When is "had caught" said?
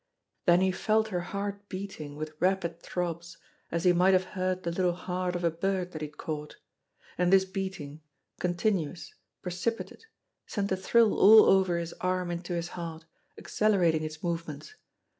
6.07-6.55